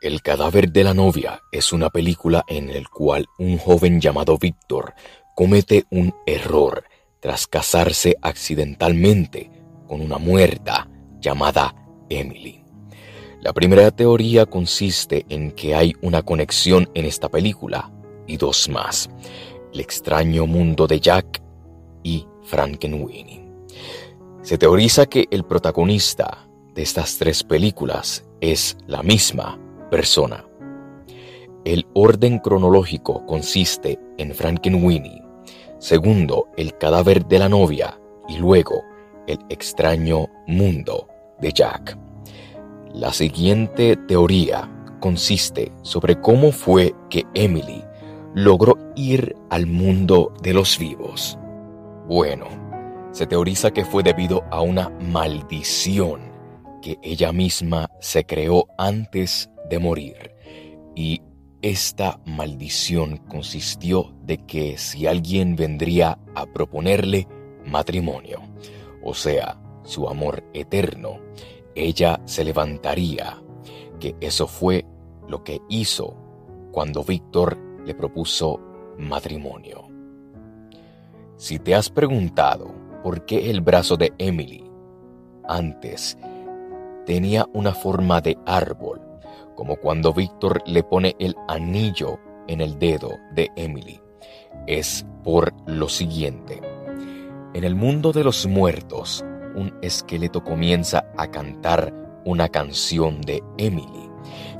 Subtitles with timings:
[0.00, 4.94] El cadáver de la novia es una película en la cual un joven llamado Víctor
[5.34, 6.84] comete un error
[7.20, 9.50] tras casarse accidentalmente
[9.86, 10.88] con una muerta
[11.20, 11.74] llamada
[12.10, 12.62] Emily.
[13.40, 17.90] La primera teoría consiste en que hay una conexión en esta película
[18.26, 19.08] y dos más,
[19.72, 21.42] el extraño mundo de Jack
[22.02, 23.42] y Frankenweenie.
[24.42, 29.58] Se teoriza que el protagonista de estas tres películas es la misma
[29.94, 30.44] persona.
[31.64, 35.22] El orden cronológico consiste en Frankenweenie,
[35.78, 37.96] segundo el cadáver de la novia
[38.28, 38.82] y luego
[39.28, 41.06] el extraño mundo
[41.40, 41.96] de Jack.
[42.92, 47.84] La siguiente teoría consiste sobre cómo fue que Emily
[48.34, 51.38] logró ir al mundo de los vivos.
[52.08, 52.48] Bueno,
[53.12, 56.32] se teoriza que fue debido a una maldición
[56.82, 60.32] que ella misma se creó antes de morir.
[60.94, 61.22] Y
[61.62, 67.26] esta maldición consistió de que si alguien vendría a proponerle
[67.64, 68.40] matrimonio,
[69.02, 71.20] o sea, su amor eterno,
[71.74, 73.42] ella se levantaría,
[73.98, 74.84] que eso fue
[75.28, 76.16] lo que hizo
[76.70, 78.60] cuando Víctor le propuso
[78.98, 79.88] matrimonio.
[81.36, 84.64] Si te has preguntado por qué el brazo de Emily
[85.46, 86.16] antes
[87.06, 89.00] tenía una forma de árbol,
[89.54, 94.00] como cuando Víctor le pone el anillo en el dedo de Emily.
[94.66, 96.60] Es por lo siguiente.
[97.54, 101.92] En el mundo de los muertos, un esqueleto comienza a cantar
[102.24, 104.10] una canción de Emily,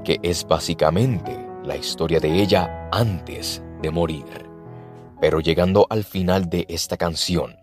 [0.05, 4.25] que es básicamente la historia de ella antes de morir.
[5.21, 7.57] Pero llegando al final de esta canción,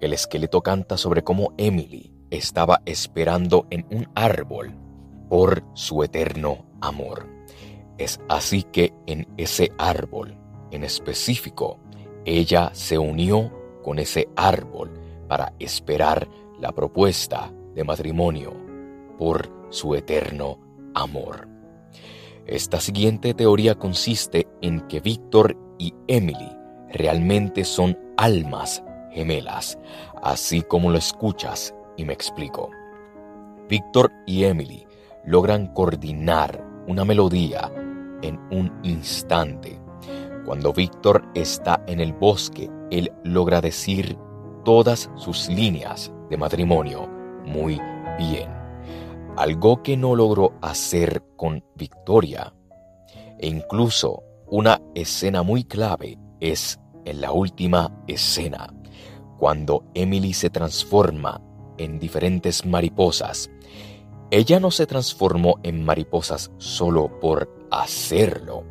[0.00, 4.74] el esqueleto canta sobre cómo Emily estaba esperando en un árbol
[5.28, 7.26] por su eterno amor.
[7.98, 10.38] Es así que en ese árbol
[10.70, 11.78] en específico,
[12.24, 13.50] ella se unió
[13.82, 14.92] con ese árbol
[15.28, 16.28] para esperar
[16.60, 18.52] la propuesta de matrimonio
[19.18, 20.58] por su eterno
[20.94, 21.48] amor.
[22.46, 26.56] Esta siguiente teoría consiste en que Víctor y Emily
[26.90, 29.78] realmente son almas gemelas,
[30.22, 32.70] así como lo escuchas y me explico.
[33.68, 34.86] Víctor y Emily
[35.24, 37.70] logran coordinar una melodía
[38.22, 39.78] en un instante.
[40.44, 44.16] Cuando Víctor está en el bosque, él logra decir
[44.64, 47.06] todas sus líneas de matrimonio
[47.44, 47.78] muy
[48.18, 48.48] bien.
[49.36, 52.54] Algo que no logró hacer con Victoria.
[53.38, 58.72] E incluso una escena muy clave es en la última escena,
[59.38, 61.40] cuando Emily se transforma
[61.76, 63.50] en diferentes mariposas.
[64.30, 68.64] Ella no se transformó en mariposas solo por hacerlo,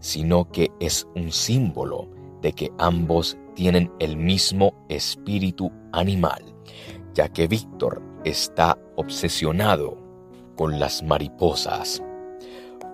[0.00, 2.10] sino que es un símbolo
[2.42, 6.44] de que ambos tienen el mismo espíritu animal,
[7.14, 9.96] ya que Víctor está obsesionado
[10.56, 12.02] con las mariposas.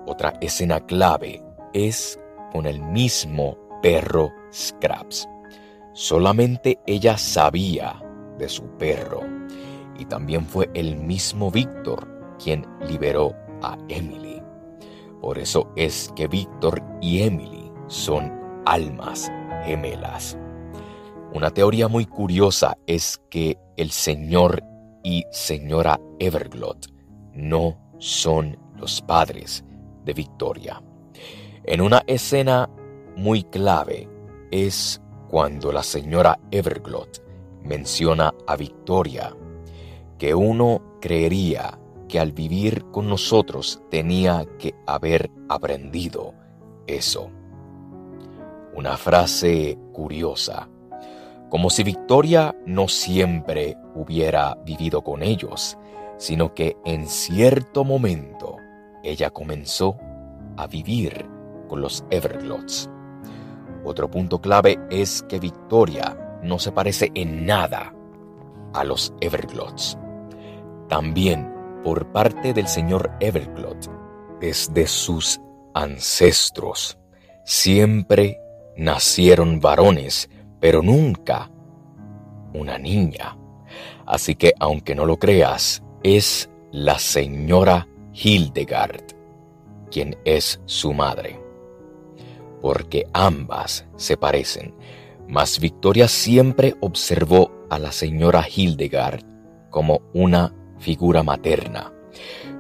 [0.07, 1.43] Otra escena clave
[1.73, 2.21] es
[2.53, 5.29] con el mismo perro Scraps.
[5.95, 8.01] Solamente ella sabía
[8.39, 9.23] de su perro
[9.99, 12.09] y también fue el mismo Víctor
[12.43, 14.43] quien liberó a Emily.
[15.21, 18.33] Por eso es que Víctor y Emily son
[18.67, 19.31] almas
[19.65, 20.39] gemelas.
[21.33, 24.63] Una teoría muy curiosa es que el señor
[25.03, 26.89] y señora Everglot
[27.33, 29.65] no son los padres
[30.05, 30.83] de Victoria.
[31.65, 32.69] En una escena
[33.17, 34.09] muy clave
[34.51, 37.23] es cuando la señora Everglot
[37.65, 39.35] menciona a Victoria
[40.25, 46.33] que uno creería que al vivir con nosotros tenía que haber aprendido
[46.87, 47.31] eso.
[48.75, 50.71] Una frase curiosa,
[51.51, 55.77] como si Victoria no siempre hubiera vivido con ellos,
[56.17, 58.57] sino que en cierto momento
[59.03, 59.99] ella comenzó
[60.57, 61.29] a vivir
[61.69, 62.89] con los Everglots.
[63.85, 67.95] Otro punto clave es que Victoria no se parece en nada
[68.73, 69.99] a los Everglots.
[70.89, 71.53] También
[71.83, 73.91] por parte del señor Everglot,
[74.41, 75.41] desde sus
[75.75, 76.99] ancestros,
[77.45, 78.39] siempre
[78.77, 80.29] nacieron varones,
[80.61, 81.51] pero nunca
[82.53, 83.37] una niña.
[84.07, 89.15] Así que aunque no lo creas, es la señora Hildegard
[89.91, 91.41] quien es su madre.
[92.61, 94.75] Porque ambas se parecen,
[95.29, 99.23] mas Victoria siempre observó a la señora Hildegard
[99.71, 100.53] como una
[100.85, 101.91] figura materna.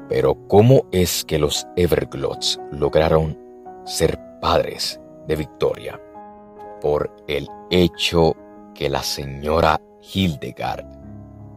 [0.09, 3.38] Pero ¿cómo es que los Everglots lograron
[3.85, 4.99] ser padres
[5.29, 6.00] de Victoria?
[6.81, 8.35] Por el hecho
[8.75, 9.79] que la señora
[10.15, 10.87] Hildegard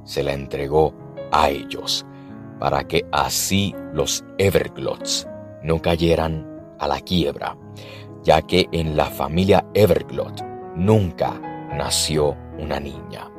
[0.03, 0.93] se la entregó
[1.31, 2.05] a ellos
[2.59, 5.25] para que así los Everglots
[5.63, 6.45] no cayeran
[6.79, 7.55] a la quiebra,
[8.23, 10.43] ya que en la familia Everglot
[10.75, 11.39] nunca
[11.71, 13.31] nació una niña.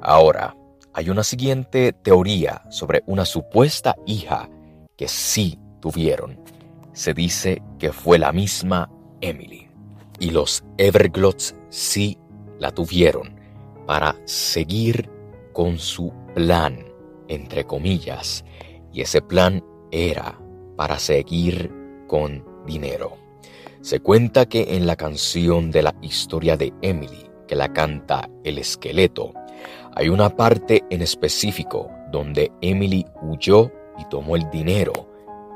[0.00, 0.54] Ahora,
[0.94, 4.48] hay una siguiente teoría sobre una supuesta hija
[4.96, 6.38] que sí tuvieron.
[6.92, 8.90] Se dice que fue la misma
[9.20, 9.68] Emily.
[10.18, 12.18] Y los Everglots sí
[12.58, 13.34] la tuvieron
[13.86, 15.08] para seguir
[15.52, 16.84] con su plan,
[17.28, 18.44] entre comillas.
[18.92, 20.38] Y ese plan era
[20.76, 21.72] para seguir
[22.06, 23.16] con dinero.
[23.80, 28.58] Se cuenta que en la canción de la historia de Emily, que la canta el
[28.58, 29.32] esqueleto,
[29.94, 34.92] hay una parte en específico donde Emily huyó y tomó el dinero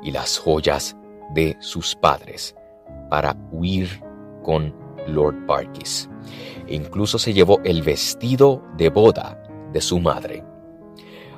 [0.03, 0.97] y las joyas
[1.35, 2.55] de sus padres
[3.11, 4.03] para huir
[4.43, 4.75] con
[5.07, 6.09] Lord Barkis.
[6.67, 9.43] E incluso se llevó el vestido de boda
[9.73, 10.45] de su madre.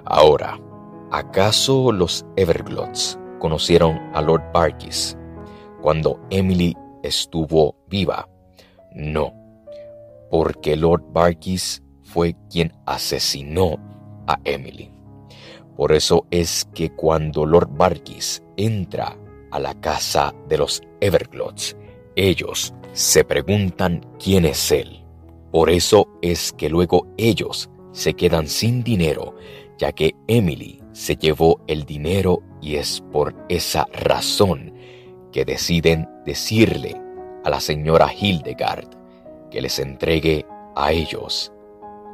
[0.04, 0.58] Ahora,
[1.10, 5.16] ¿acaso los Everglots conocieron a Lord Barkis
[5.82, 8.28] cuando Emily estuvo viva?
[8.94, 9.32] No,
[10.30, 11.82] porque Lord Barkis
[12.18, 13.78] fue quien asesinó
[14.26, 14.90] a Emily.
[15.76, 19.16] Por eso es que cuando Lord Barkis entra
[19.52, 21.76] a la casa de los Everglots,
[22.16, 25.04] ellos se preguntan quién es él.
[25.52, 29.36] Por eso es que luego ellos se quedan sin dinero,
[29.78, 34.74] ya que Emily se llevó el dinero y es por esa razón
[35.30, 37.00] que deciden decirle
[37.44, 38.88] a la señora Hildegard
[39.52, 40.44] que les entregue
[40.74, 41.52] a ellos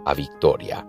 [0.05, 0.87] a Victoria,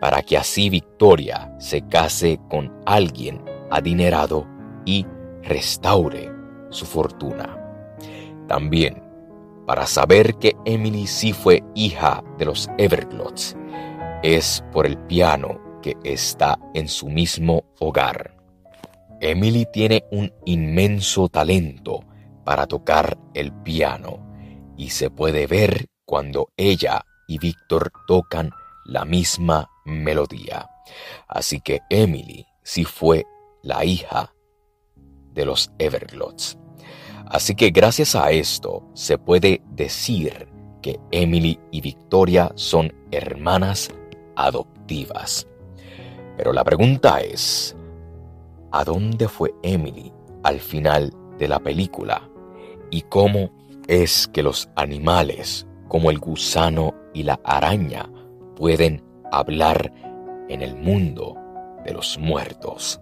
[0.00, 4.46] para que así Victoria se case con alguien adinerado
[4.84, 5.06] y
[5.42, 6.30] restaure
[6.70, 7.56] su fortuna.
[8.48, 9.02] También,
[9.66, 13.56] para saber que Emily sí fue hija de los Everglots,
[14.22, 18.36] es por el piano que está en su mismo hogar.
[19.20, 22.00] Emily tiene un inmenso talento
[22.44, 24.24] para tocar el piano
[24.76, 28.50] y se puede ver cuando ella y Víctor tocan
[28.84, 30.68] la misma melodía.
[31.28, 33.24] Así que Emily sí fue
[33.62, 34.32] la hija
[35.32, 36.58] de los Everglots.
[37.26, 40.48] Así que gracias a esto se puede decir
[40.80, 43.90] que Emily y Victoria son hermanas
[44.36, 45.48] adoptivas.
[46.36, 47.74] Pero la pregunta es,
[48.70, 50.12] ¿a dónde fue Emily
[50.44, 52.28] al final de la película?
[52.90, 53.50] ¿Y cómo
[53.88, 58.10] es que los animales como el gusano y la araña
[58.56, 59.02] pueden
[59.32, 59.90] hablar
[60.50, 61.34] en el mundo
[61.82, 63.00] de los muertos?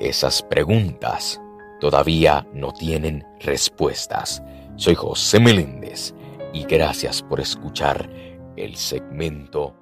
[0.00, 1.38] Esas preguntas
[1.78, 4.42] todavía no tienen respuestas.
[4.76, 6.14] Soy José Meléndez
[6.54, 8.08] y gracias por escuchar
[8.56, 9.76] el segmento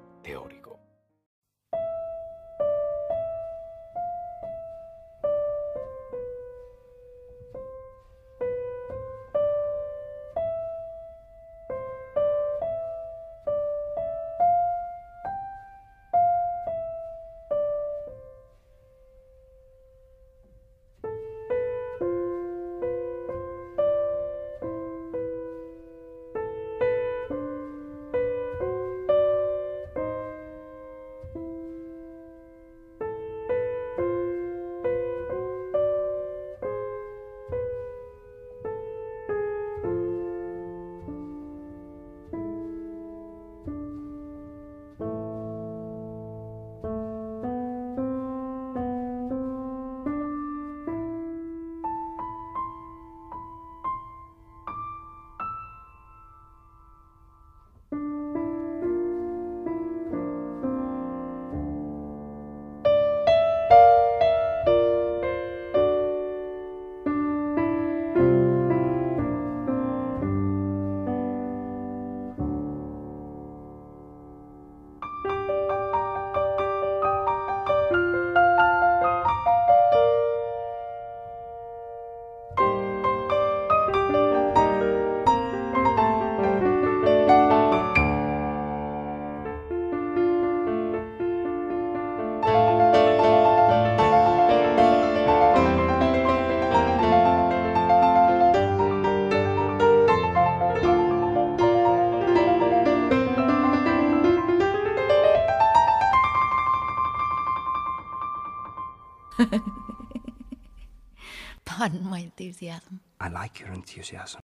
[111.81, 112.99] pardon my enthusiasm.
[113.19, 114.39] I like your enthusiasm.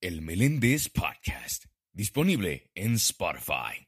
[0.00, 3.87] El Meléndez Podcast, disponible en Spotify.